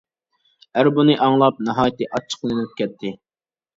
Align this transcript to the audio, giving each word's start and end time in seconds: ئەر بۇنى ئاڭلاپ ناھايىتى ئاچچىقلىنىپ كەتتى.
ئەر 0.77 0.87
بۇنى 0.95 1.17
ئاڭلاپ 1.25 1.61
ناھايىتى 1.67 2.09
ئاچچىقلىنىپ 2.15 2.77
كەتتى. 2.81 3.13